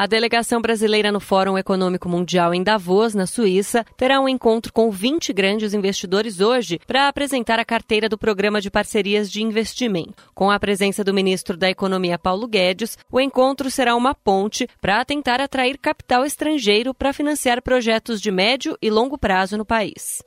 A 0.00 0.06
delegação 0.06 0.62
brasileira 0.62 1.12
no 1.12 1.20
Fórum 1.20 1.58
Econômico 1.58 2.08
Mundial 2.08 2.54
em 2.54 2.62
Davos, 2.62 3.14
na 3.14 3.26
Suíça, 3.26 3.84
terá 3.98 4.18
um 4.18 4.26
encontro 4.26 4.72
com 4.72 4.90
20 4.90 5.30
grandes 5.30 5.74
investidores 5.74 6.40
hoje 6.40 6.80
para 6.86 7.06
apresentar 7.06 7.58
a 7.58 7.66
carteira 7.66 8.08
do 8.08 8.16
Programa 8.16 8.62
de 8.62 8.70
Parcerias 8.70 9.30
de 9.30 9.42
Investimento. 9.42 10.14
Com 10.34 10.50
a 10.50 10.58
presença 10.58 11.04
do 11.04 11.12
ministro 11.12 11.54
da 11.54 11.68
Economia 11.68 12.18
Paulo 12.18 12.48
Guedes, 12.48 12.96
o 13.12 13.20
encontro 13.20 13.70
será 13.70 13.94
uma 13.94 14.14
ponte 14.14 14.66
para 14.80 15.04
tentar 15.04 15.38
atrair 15.38 15.76
capital 15.76 16.24
estrangeiro 16.24 16.94
para 16.94 17.12
financiar 17.12 17.60
projetos 17.60 18.22
de 18.22 18.30
médio 18.30 18.78
e 18.80 18.88
longo 18.88 19.18
prazo 19.18 19.58
no 19.58 19.66
país. 19.66 20.22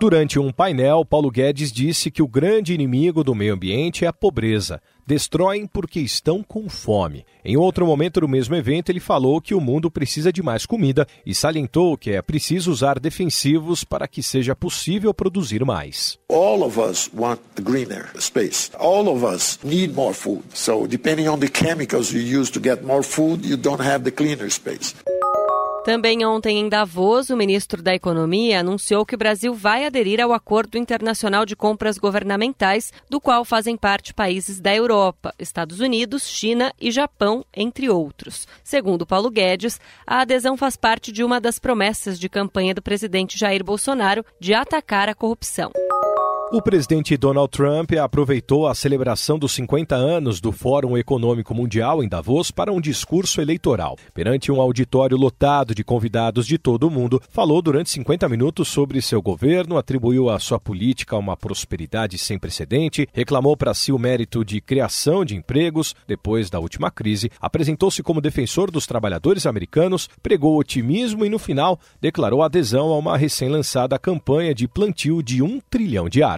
Durante 0.00 0.38
um 0.38 0.52
painel, 0.52 1.04
Paulo 1.04 1.28
Guedes 1.28 1.72
disse 1.72 2.08
que 2.08 2.22
o 2.22 2.28
grande 2.28 2.72
inimigo 2.72 3.24
do 3.24 3.34
meio 3.34 3.54
ambiente 3.54 4.04
é 4.04 4.08
a 4.08 4.12
pobreza. 4.12 4.80
Destroem 5.04 5.66
porque 5.66 5.98
estão 5.98 6.40
com 6.40 6.68
fome. 6.68 7.24
Em 7.44 7.56
outro 7.56 7.84
momento 7.84 8.20
do 8.20 8.28
mesmo 8.28 8.54
evento, 8.54 8.90
ele 8.90 9.00
falou 9.00 9.40
que 9.40 9.56
o 9.56 9.60
mundo 9.60 9.90
precisa 9.90 10.32
de 10.32 10.40
mais 10.40 10.64
comida 10.64 11.04
e 11.26 11.34
salientou 11.34 11.98
que 11.98 12.12
é 12.12 12.22
preciso 12.22 12.70
usar 12.70 13.00
defensivos 13.00 13.82
para 13.82 14.06
que 14.06 14.22
seja 14.22 14.54
possível 14.54 15.12
produzir 15.12 15.64
mais. 15.64 16.16
All 16.30 16.62
of 16.62 16.78
us 16.78 17.10
want 17.12 17.40
a 17.58 17.60
greener 17.60 18.08
space. 18.20 18.70
All 18.78 19.08
of 19.08 19.24
us 19.26 19.58
need 19.64 19.96
more 19.96 20.14
food. 20.14 20.44
So 20.54 20.86
depending 20.86 21.26
on 21.28 21.40
the 21.40 21.48
chemicals 21.48 22.12
you 22.12 22.20
use 22.20 22.52
to 22.52 22.60
get 22.60 22.84
more 22.84 23.02
food, 23.02 23.44
you 23.44 23.56
don't 23.56 23.82
have 23.82 24.04
the 24.04 24.12
cleaner 24.12 24.48
space. 24.48 24.94
Também 25.88 26.22
ontem 26.22 26.58
em 26.58 26.68
Davos, 26.68 27.30
o 27.30 27.36
ministro 27.36 27.82
da 27.82 27.94
Economia 27.94 28.60
anunciou 28.60 29.06
que 29.06 29.14
o 29.14 29.18
Brasil 29.18 29.54
vai 29.54 29.86
aderir 29.86 30.20
ao 30.20 30.34
Acordo 30.34 30.76
Internacional 30.76 31.46
de 31.46 31.56
Compras 31.56 31.96
Governamentais, 31.96 32.92
do 33.08 33.18
qual 33.18 33.42
fazem 33.42 33.74
parte 33.74 34.12
países 34.12 34.60
da 34.60 34.76
Europa, 34.76 35.34
Estados 35.38 35.80
Unidos, 35.80 36.28
China 36.28 36.74
e 36.78 36.90
Japão, 36.90 37.42
entre 37.56 37.88
outros. 37.88 38.46
Segundo 38.62 39.06
Paulo 39.06 39.30
Guedes, 39.30 39.80
a 40.06 40.20
adesão 40.20 40.58
faz 40.58 40.76
parte 40.76 41.10
de 41.10 41.24
uma 41.24 41.40
das 41.40 41.58
promessas 41.58 42.20
de 42.20 42.28
campanha 42.28 42.74
do 42.74 42.82
presidente 42.82 43.38
Jair 43.38 43.64
Bolsonaro 43.64 44.22
de 44.38 44.52
atacar 44.52 45.08
a 45.08 45.14
corrupção. 45.14 45.72
O 46.50 46.62
presidente 46.62 47.14
Donald 47.14 47.50
Trump 47.50 47.92
aproveitou 48.02 48.66
a 48.66 48.74
celebração 48.74 49.38
dos 49.38 49.52
50 49.52 49.94
anos 49.94 50.40
do 50.40 50.50
Fórum 50.50 50.96
Econômico 50.96 51.54
Mundial 51.54 52.02
em 52.02 52.08
Davos 52.08 52.50
para 52.50 52.72
um 52.72 52.80
discurso 52.80 53.42
eleitoral. 53.42 53.98
Perante 54.14 54.50
um 54.50 54.58
auditório 54.58 55.18
lotado 55.18 55.74
de 55.74 55.84
convidados 55.84 56.46
de 56.46 56.56
todo 56.56 56.84
o 56.84 56.90
mundo, 56.90 57.20
falou 57.28 57.60
durante 57.60 57.90
50 57.90 58.26
minutos 58.30 58.68
sobre 58.68 59.02
seu 59.02 59.20
governo, 59.20 59.76
atribuiu 59.76 60.30
à 60.30 60.38
sua 60.38 60.58
política 60.58 61.18
uma 61.18 61.36
prosperidade 61.36 62.16
sem 62.16 62.38
precedente, 62.38 63.06
reclamou 63.12 63.54
para 63.54 63.74
si 63.74 63.92
o 63.92 63.98
mérito 63.98 64.42
de 64.42 64.58
criação 64.58 65.26
de 65.26 65.36
empregos 65.36 65.94
depois 66.06 66.48
da 66.48 66.58
última 66.58 66.90
crise, 66.90 67.30
apresentou-se 67.38 68.02
como 68.02 68.22
defensor 68.22 68.70
dos 68.70 68.86
trabalhadores 68.86 69.44
americanos, 69.44 70.08
pregou 70.22 70.58
otimismo 70.58 71.26
e, 71.26 71.28
no 71.28 71.38
final, 71.38 71.78
declarou 72.00 72.42
adesão 72.42 72.90
a 72.90 72.96
uma 72.96 73.18
recém-lançada 73.18 73.98
campanha 73.98 74.54
de 74.54 74.66
plantio 74.66 75.22
de 75.22 75.42
um 75.42 75.60
trilhão 75.68 76.08
de 76.08 76.22
árvores 76.22 76.37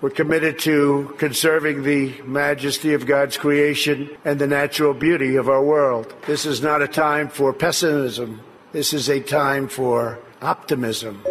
We're 0.00 0.10
committed 0.10 0.58
to 0.60 1.14
conserving 1.18 1.82
the 1.82 2.14
majesty 2.22 2.94
of 2.94 3.06
God's 3.06 3.36
creation 3.36 4.10
and 4.24 4.38
the 4.38 4.46
natural 4.46 4.94
beauty 4.94 5.36
of 5.36 5.48
our 5.48 5.62
world. 5.62 6.14
This 6.26 6.46
is 6.46 6.62
not 6.62 6.82
a 6.82 6.88
time 6.88 7.28
for 7.28 7.52
pessimism. 7.52 8.40
This 8.72 8.92
is 8.92 9.08
a 9.08 9.20
time 9.20 9.68
for 9.68 10.18
optimism. 10.40 11.22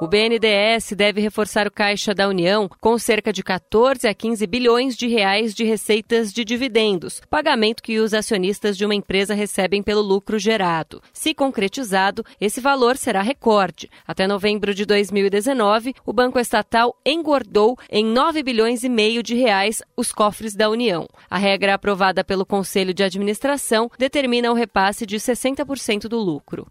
O 0.00 0.06
BNDES 0.06 0.92
deve 0.96 1.20
reforçar 1.20 1.66
o 1.66 1.72
caixa 1.72 2.14
da 2.14 2.28
União 2.28 2.70
com 2.80 2.96
cerca 2.96 3.32
de 3.32 3.42
14 3.42 4.06
a 4.06 4.14
15 4.14 4.46
bilhões 4.46 4.96
de 4.96 5.08
reais 5.08 5.52
de 5.52 5.64
receitas 5.64 6.32
de 6.32 6.44
dividendos, 6.44 7.20
pagamento 7.28 7.82
que 7.82 7.98
os 7.98 8.14
acionistas 8.14 8.78
de 8.78 8.84
uma 8.84 8.94
empresa 8.94 9.34
recebem 9.34 9.82
pelo 9.82 10.00
lucro 10.00 10.38
gerado. 10.38 11.02
Se 11.12 11.34
concretizado, 11.34 12.24
esse 12.40 12.60
valor 12.60 12.96
será 12.96 13.22
recorde. 13.22 13.90
Até 14.06 14.28
novembro 14.28 14.72
de 14.72 14.86
2019, 14.86 15.92
o 16.06 16.12
Banco 16.12 16.38
Estatal 16.38 16.96
engordou 17.04 17.76
em 17.90 18.04
9 18.04 18.40
bilhões 18.44 18.84
e 18.84 18.88
meio 18.88 19.20
de 19.20 19.34
reais 19.34 19.82
os 19.96 20.12
cofres 20.12 20.54
da 20.54 20.70
União. 20.70 21.08
A 21.28 21.38
regra 21.38 21.74
aprovada 21.74 22.22
pelo 22.22 22.46
Conselho 22.46 22.94
de 22.94 23.02
Administração 23.02 23.90
determina 23.98 24.52
o 24.52 24.54
repasse 24.54 25.04
de 25.04 25.16
60% 25.16 26.02
do 26.02 26.20
lucro. 26.20 26.68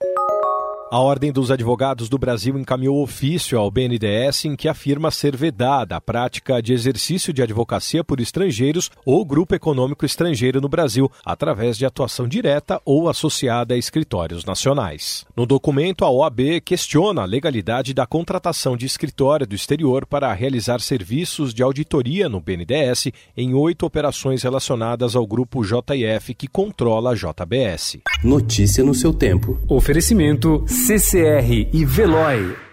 A 0.90 1.00
Ordem 1.00 1.34
dos 1.34 1.52
Advogados 1.52 2.08
do 2.08 2.18
Brasil 2.18 2.58
encaminhou 2.58 3.04
ofício 3.04 3.60
ao 3.60 3.70
BNDES 3.70 4.46
em 4.46 4.56
que 4.56 4.70
afirma 4.70 5.12
ser 5.12 5.36
vedada 5.36 5.98
a 5.98 6.02
prática 6.02 6.62
de 6.62 6.72
exercício 6.72 7.34
de 7.34 7.42
advocacia 7.42 8.06
por 8.06 8.22
estrangeiros 8.22 8.90
ou 9.06 9.26
grupo 9.26 9.54
econômico 9.54 10.06
estrangeiro 10.06 10.62
no 10.62 10.70
Brasil, 10.70 11.12
através 11.26 11.78
de 11.78 11.86
atuação 11.86 12.26
direta 12.26 12.82
ou 12.86 13.10
associada 13.10 13.74
a 13.74 13.78
escritórios 13.78 14.46
nacionais. 14.46 15.26
No 15.36 15.46
documento, 15.46 16.06
a 16.06 16.10
OAB 16.10 16.62
questiona 16.64 17.24
a 17.24 17.26
legalidade 17.26 17.94
da 17.94 18.08
contratação 18.08 18.78
de 18.78 18.86
escritório 18.86 19.46
do 19.46 19.56
exterior 19.56 20.06
para 20.06 20.32
realizar 20.32 20.80
serviços 20.80 21.54
de 21.54 21.64
auditoria 21.64 22.30
no 22.30 22.40
BNDES 22.40 23.12
em 23.36 23.54
oito 23.54 23.86
operações 23.86 24.42
relacionadas 24.42 25.18
ao 25.18 25.28
grupo 25.28 25.66
JF 25.66 26.34
que 26.34 26.48
controla 26.48 27.12
a 27.12 27.14
JBS. 27.14 27.98
Notícia 28.24 28.86
no 28.86 28.96
seu 28.96 29.14
tempo. 29.14 29.60
Oferecimento 29.68 30.64
CCR 30.78 31.70
e 31.74 31.86
Veloy. 31.86 32.67